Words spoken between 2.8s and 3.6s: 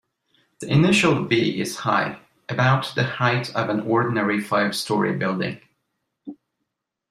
the height